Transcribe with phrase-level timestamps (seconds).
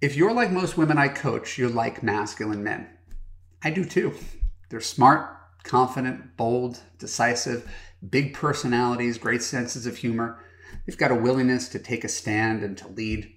[0.00, 2.88] If you're like most women I coach, you like masculine men.
[3.64, 4.14] I do too.
[4.68, 5.28] They're smart,
[5.64, 7.68] confident, bold, decisive,
[8.08, 10.38] big personalities, great senses of humor.
[10.86, 13.34] They've got a willingness to take a stand and to lead.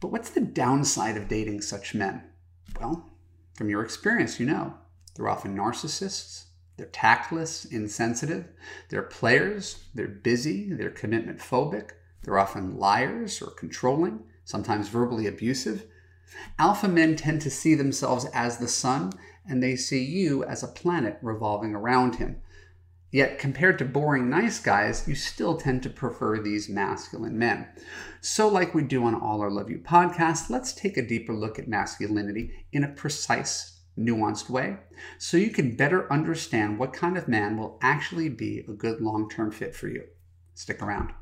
[0.00, 2.24] But what's the downside of dating such men?
[2.78, 3.08] Well,
[3.54, 4.74] from your experience, you know.
[5.14, 6.44] They're often narcissists,
[6.76, 8.48] they're tactless, insensitive,
[8.90, 11.92] they're players, they're busy, they're commitment phobic,
[12.22, 15.86] they're often liars or controlling, sometimes verbally abusive.
[16.58, 19.12] Alpha men tend to see themselves as the sun,
[19.48, 22.40] and they see you as a planet revolving around him.
[23.12, 27.66] Yet, compared to boring nice guys, you still tend to prefer these masculine men.
[28.20, 31.58] So, like we do on all our Love U podcasts, let's take a deeper look
[31.58, 34.76] at masculinity in a precise, nuanced way
[35.18, 39.28] so you can better understand what kind of man will actually be a good long
[39.28, 40.04] term fit for you.
[40.54, 41.12] Stick around.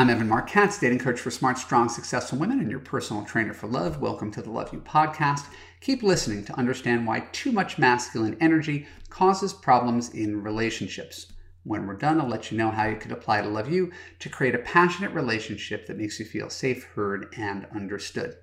[0.00, 3.66] I'm Evan Katz, dating coach for smart, strong, successful women, and your personal trainer for
[3.66, 4.00] love.
[4.00, 5.44] Welcome to the Love U podcast.
[5.82, 11.30] Keep listening to understand why too much masculine energy causes problems in relationships.
[11.64, 14.28] When we're done, I'll let you know how you could apply to Love U to
[14.28, 18.36] create a passionate relationship that makes you feel safe, heard, and understood.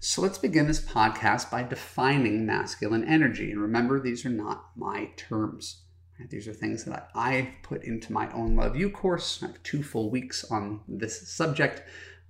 [0.00, 3.50] So let's begin this podcast by defining masculine energy.
[3.50, 5.82] And remember, these are not my terms.
[6.30, 9.42] These are things that I put into my own Love U course.
[9.42, 11.82] I have two full weeks on this subject.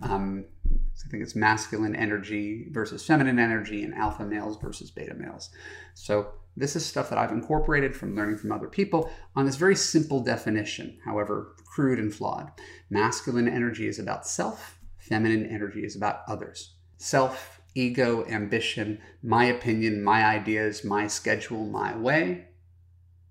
[0.02, 5.50] Um, I think it's masculine energy versus feminine energy and alpha males versus beta males.
[5.94, 9.76] So, this is stuff that I've incorporated from learning from other people on this very
[9.76, 12.50] simple definition, however crude and flawed.
[12.88, 16.74] Masculine energy is about self, feminine energy is about others.
[16.96, 22.46] Self, ego, ambition, my opinion, my ideas, my schedule, my way.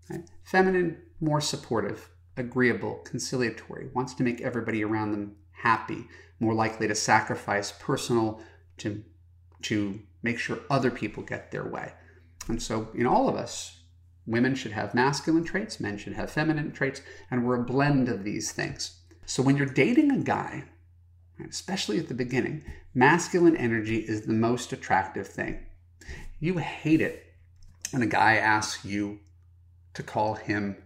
[0.09, 0.29] Right?
[0.43, 6.07] Feminine, more supportive, agreeable, conciliatory, wants to make everybody around them happy,
[6.39, 8.39] more likely to sacrifice personal
[8.77, 9.03] to,
[9.63, 11.93] to make sure other people get their way.
[12.47, 13.79] And so, in all of us,
[14.25, 17.01] women should have masculine traits, men should have feminine traits,
[17.31, 18.99] and we're a blend of these things.
[19.25, 20.65] So, when you're dating a guy,
[21.49, 22.63] especially at the beginning,
[22.93, 25.65] masculine energy is the most attractive thing.
[26.39, 27.33] You hate it
[27.91, 29.19] when a guy asks you
[29.93, 30.77] to call him.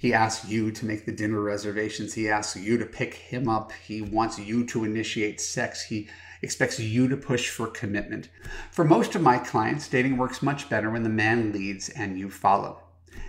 [0.00, 2.14] He asks you to make the dinner reservations.
[2.14, 3.70] He asks you to pick him up.
[3.86, 5.82] He wants you to initiate sex.
[5.82, 6.08] He
[6.40, 8.30] expects you to push for commitment.
[8.70, 12.30] For most of my clients, dating works much better when the man leads and you
[12.30, 12.80] follow.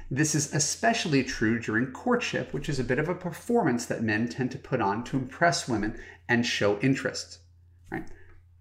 [0.10, 4.30] This is especially true during courtship, which is a bit of a performance that men
[4.30, 6.00] tend to put on to impress women
[6.30, 7.40] and show interest.
[7.92, 8.08] Right?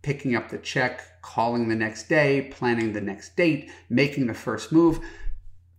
[0.03, 4.73] Picking up the check, calling the next day, planning the next date, making the first
[4.73, 4.99] move.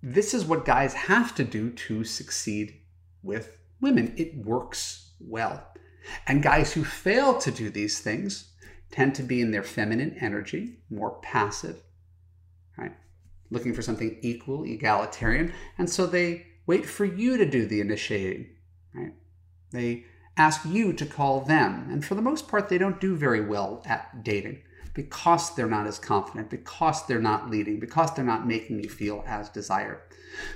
[0.04, 2.80] This is what guys have to do to succeed
[3.22, 4.14] with women.
[4.18, 5.68] It works well.
[6.28, 8.52] And guys who fail to do these things
[8.90, 11.82] tend to be in their feminine energy, more passive,
[12.78, 12.96] right?
[13.52, 15.54] Looking for something equal, egalitarian.
[15.78, 18.50] And so they wait for you to do the initiating,
[18.94, 19.14] right?
[19.72, 21.88] They ask you to call them.
[21.92, 24.64] And for the most part, they don't do very well at dating
[24.94, 29.24] because they're not as confident, because they're not leading, because they're not making you feel
[29.26, 30.02] as desired.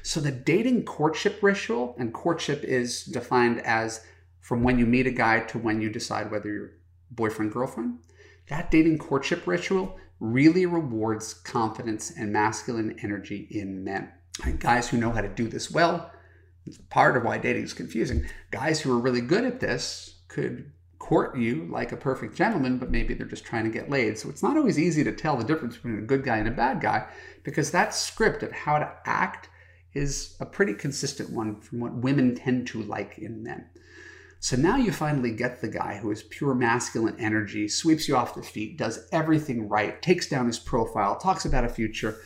[0.03, 4.01] So the dating courtship ritual, and courtship is defined as
[4.41, 6.71] from when you meet a guy to when you decide whether you're
[7.11, 7.99] boyfriend, girlfriend,
[8.49, 14.11] that dating courtship ritual really rewards confidence and masculine energy in men.
[14.43, 16.11] And guys who know how to do this well,
[16.65, 18.25] it's part of why dating is confusing.
[18.51, 20.71] Guys who are really good at this could
[21.05, 24.17] court you like a perfect gentleman, but maybe they're just trying to get laid.
[24.17, 26.51] So it's not always easy to tell the difference between a good guy and a
[26.51, 27.05] bad guy
[27.43, 29.47] because that script of how to act
[29.93, 33.65] is a pretty consistent one from what women tend to like in men.
[34.39, 38.33] So now you finally get the guy who is pure masculine energy, sweeps you off
[38.33, 42.17] the feet, does everything right, takes down his profile, talks about a future.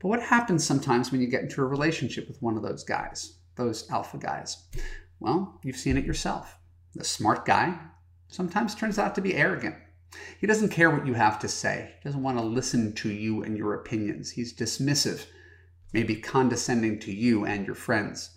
[0.00, 3.36] But what happens sometimes when you get into a relationship with one of those guys,
[3.54, 4.64] those alpha guys?
[5.20, 6.56] Well, you've seen it yourself.
[6.96, 7.78] The smart guy
[8.30, 9.74] sometimes turns out to be arrogant.
[10.40, 11.94] He doesn't care what you have to say.
[12.02, 14.30] He doesn't want to listen to you and your opinions.
[14.30, 15.26] He's dismissive,
[15.92, 18.30] maybe condescending to you and your friends.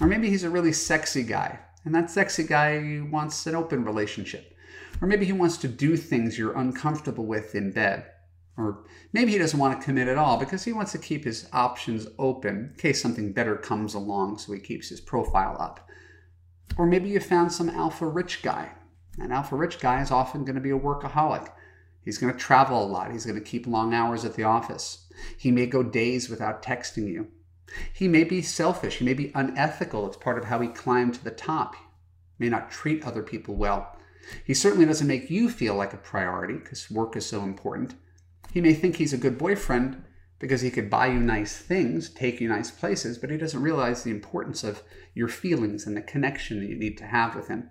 [0.00, 4.54] Or maybe he's a really sexy guy, and that sexy guy wants an open relationship.
[5.00, 8.06] Or maybe he wants to do things you're uncomfortable with in bed.
[8.56, 11.48] Or maybe he doesn't want to commit at all because he wants to keep his
[11.52, 15.88] options open in case something better comes along so he keeps his profile up.
[16.76, 18.72] Or maybe you found some alpha rich guy.
[19.18, 21.50] An alpha rich guy is often going to be a workaholic.
[22.00, 23.12] He's going to travel a lot.
[23.12, 25.06] He's going to keep long hours at the office.
[25.36, 27.28] He may go days without texting you.
[27.92, 28.96] He may be selfish.
[28.96, 30.06] He may be unethical.
[30.06, 31.76] It's part of how he climbed to the top.
[31.76, 31.80] He
[32.38, 33.96] may not treat other people well.
[34.44, 37.94] He certainly doesn't make you feel like a priority because work is so important.
[38.52, 40.02] He may think he's a good boyfriend
[40.38, 44.02] because he could buy you nice things, take you nice places, but he doesn't realize
[44.02, 44.82] the importance of
[45.14, 47.70] your feelings and the connection that you need to have with him.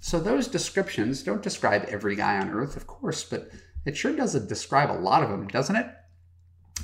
[0.00, 3.50] So those descriptions don't describe every guy on earth, of course, but
[3.84, 5.88] it sure does describe a lot of them, doesn't it?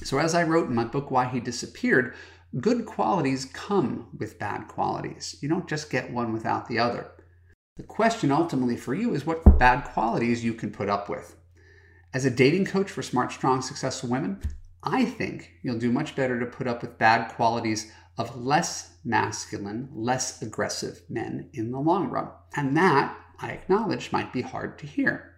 [0.04, 2.14] So as I wrote in my book Why He Disappeared,
[2.60, 5.36] good qualities come with bad qualities.
[5.40, 7.12] You don't just get one without the other.
[7.76, 11.36] The question ultimately for you is what bad qualities you can put up with.
[12.12, 14.40] As a dating coach for smart, strong, successful women,
[14.82, 19.88] I think you'll do much better to put up with bad qualities of less masculine,
[19.92, 22.28] less aggressive men in the long run.
[22.54, 25.34] And that, I acknowledge, might be hard to hear.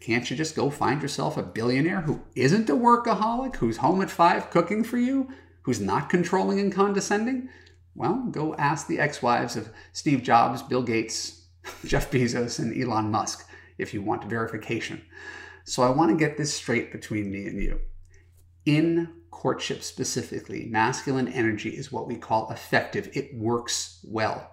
[0.00, 4.10] Can't you just go find yourself a billionaire who isn't a workaholic, who's home at
[4.10, 5.28] five cooking for you,
[5.62, 7.48] who's not controlling and condescending?
[7.94, 11.46] Well, go ask the ex wives of Steve Jobs, Bill Gates,
[11.84, 15.02] Jeff Bezos, and Elon Musk if you want verification.
[15.64, 17.80] So I want to get this straight between me and you.
[18.66, 23.10] In courtship specifically, masculine energy is what we call effective.
[23.12, 24.50] It works well.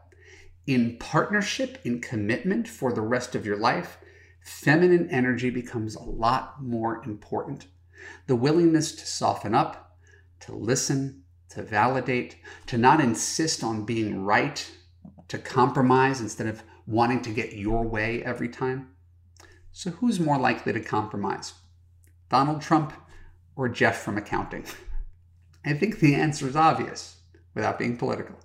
[0.67, 3.97] In partnership, in commitment for the rest of your life,
[4.41, 7.67] feminine energy becomes a lot more important.
[8.27, 9.97] The willingness to soften up,
[10.41, 12.37] to listen, to validate,
[12.67, 14.69] to not insist on being right,
[15.27, 18.89] to compromise instead of wanting to get your way every time.
[19.71, 21.53] So, who's more likely to compromise?
[22.29, 22.93] Donald Trump
[23.56, 24.65] or Jeff from accounting?
[25.65, 27.18] I think the answer is obvious
[27.53, 28.36] without being political.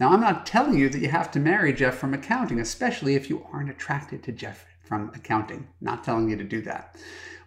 [0.00, 3.30] Now, I'm not telling you that you have to marry Jeff from accounting, especially if
[3.30, 5.68] you aren't attracted to Jeff from accounting.
[5.80, 6.96] Not telling you to do that.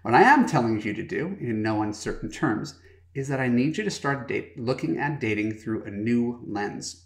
[0.04, 2.80] What I am telling you to do, in no uncertain terms,
[3.14, 7.06] is that I need you to start date, looking at dating through a new lens.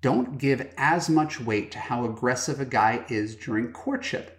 [0.00, 4.38] Don't give as much weight to how aggressive a guy is during courtship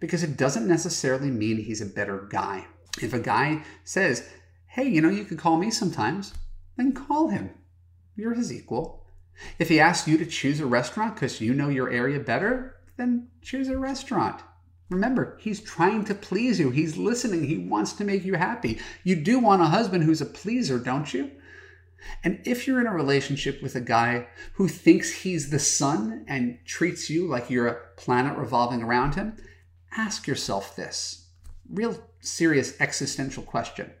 [0.00, 2.66] because it doesn't necessarily mean he's a better guy.
[3.00, 4.28] If a guy says,
[4.68, 6.34] hey, you know, you could call me sometimes,
[6.76, 7.50] then call him.
[8.16, 9.06] You're his equal.
[9.58, 13.28] If he asks you to choose a restaurant because you know your area better, then
[13.42, 14.42] choose a restaurant.
[14.90, 16.70] Remember, he's trying to please you.
[16.70, 17.44] He's listening.
[17.44, 18.78] He wants to make you happy.
[19.02, 21.30] You do want a husband who's a pleaser, don't you?
[22.22, 26.58] And if you're in a relationship with a guy who thinks he's the sun and
[26.66, 29.36] treats you like you're a planet revolving around him,
[29.96, 31.26] ask yourself this
[31.70, 33.92] real serious existential question.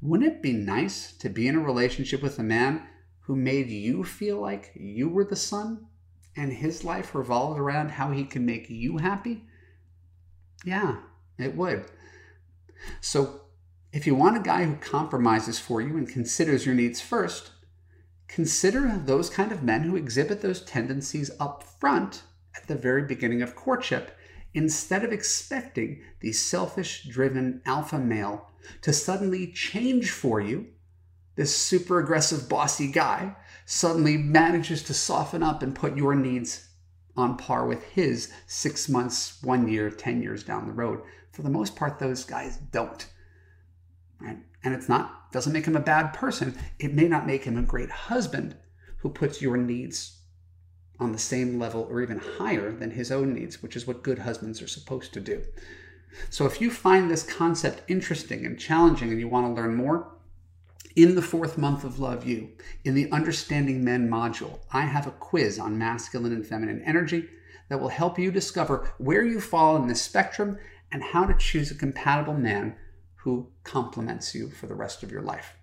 [0.00, 2.82] Wouldn't it be nice to be in a relationship with a man
[3.20, 5.86] who made you feel like you were the sun
[6.36, 9.44] and his life revolved around how he can make you happy?
[10.64, 10.96] Yeah,
[11.38, 11.84] it would.
[13.00, 13.42] So,
[13.92, 17.50] if you want a guy who compromises for you and considers your needs first,
[18.26, 22.22] consider those kind of men who exhibit those tendencies up front
[22.56, 24.16] at the very beginning of courtship
[24.54, 28.48] instead of expecting the selfish driven alpha male
[28.82, 30.66] to suddenly change for you,
[31.34, 33.34] this super aggressive, bossy guy
[33.64, 36.68] suddenly manages to soften up and put your needs
[37.16, 41.00] on par with his six months, one year, 10 years down the road.
[41.32, 43.06] For the most part, those guys don't.
[44.20, 44.38] Right?
[44.62, 46.56] And it's not, doesn't make him a bad person.
[46.78, 48.56] It may not make him a great husband
[48.98, 50.18] who puts your needs
[51.02, 54.20] on the same level or even higher than his own needs, which is what good
[54.20, 55.42] husbands are supposed to do.
[56.30, 60.08] So if you find this concept interesting and challenging and you want to learn more,
[60.94, 62.50] in the fourth month of Love U,
[62.84, 67.28] in the Understanding Men module, I have a quiz on masculine and feminine energy
[67.68, 70.58] that will help you discover where you fall in this spectrum
[70.90, 72.76] and how to choose a compatible man
[73.14, 75.56] who complements you for the rest of your life.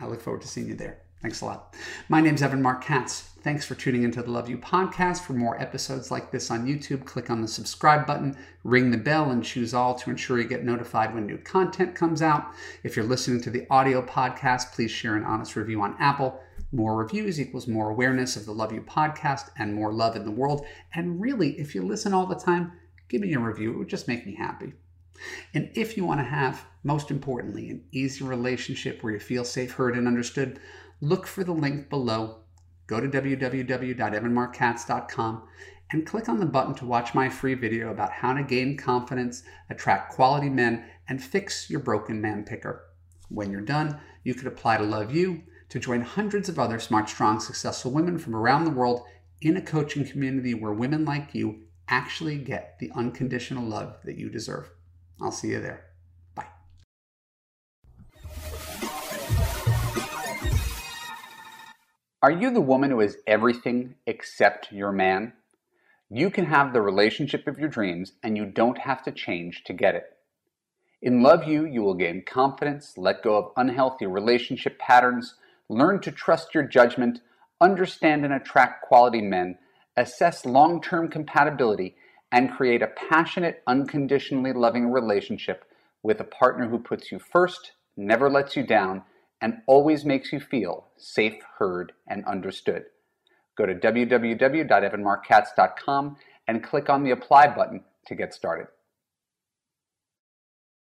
[0.00, 1.02] I look forward to seeing you there.
[1.22, 1.76] Thanks a lot.
[2.08, 3.20] My name's Evan Marc Katz.
[3.44, 5.20] Thanks for tuning into the Love U podcast.
[5.20, 9.30] For more episodes like this on YouTube, click on the subscribe button, ring the bell,
[9.30, 12.46] and choose all to ensure you get notified when new content comes out.
[12.82, 16.40] If you're listening to the audio podcast, please share an honest review on Apple.
[16.72, 20.32] More reviews equals more awareness of the Love U podcast and more love in the
[20.32, 20.66] world.
[20.94, 22.72] And really, if you listen all the time,
[23.08, 23.70] give me a review.
[23.70, 24.72] It would just make me happy.
[25.54, 29.70] And if you want to have, most importantly, an easy relationship where you feel safe,
[29.70, 30.58] heard, and understood,
[31.02, 32.38] look for the link below.
[32.86, 35.42] Go to www.evanmarckatz.com
[35.90, 39.42] and click on the button to watch my free video about how to gain confidence,
[39.68, 42.84] attract quality men, and fix your broken man picker.
[43.28, 47.08] When you're done, you could apply to Love U to join hundreds of other smart,
[47.08, 49.02] strong, successful women from around the world
[49.40, 54.30] in a coaching community where women like you actually get the unconditional love that you
[54.30, 54.70] deserve.
[55.20, 55.91] I'll see you there.
[62.24, 65.32] Are you the woman who is everything except your man?
[66.08, 69.72] You can have the relationship of your dreams and you don't have to change to
[69.72, 70.04] get it.
[71.00, 75.34] In Love U, you will gain confidence, let go of unhealthy relationship patterns,
[75.68, 77.18] learn to trust your judgment,
[77.60, 79.58] understand and attract quality men,
[79.96, 81.96] assess long term compatibility,
[82.30, 85.64] and create a passionate, unconditionally loving relationship
[86.04, 89.02] with a partner who puts you first, never lets you down,
[89.42, 92.84] and always makes you feel safe, heard, and understood.
[93.58, 96.16] Go to www.evanmarckatz.com
[96.48, 98.68] and click on the apply button to get started.